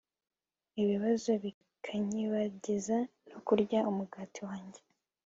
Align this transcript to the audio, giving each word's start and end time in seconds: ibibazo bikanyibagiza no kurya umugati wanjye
ibibazo 0.81 1.29
bikanyibagiza 1.43 2.97
no 3.29 3.39
kurya 3.45 3.79
umugati 3.91 4.39
wanjye 4.47 4.81